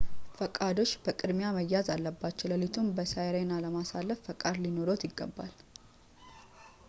ፈቃዶች 0.37 0.91
በቅድሚያ 1.05 1.49
መያዝ 1.57 1.87
አለባቸው። 1.95 2.49
ለሊቱን 2.51 2.87
በsirena 2.99 3.61
ለማሳለፍ 3.65 4.19
ፈቃድ 4.29 4.57
ሊኖርዎት 4.63 5.03
ይገባል 5.09 5.53